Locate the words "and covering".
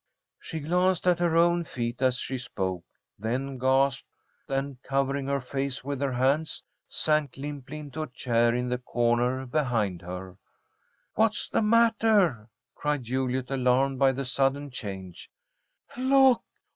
4.49-5.27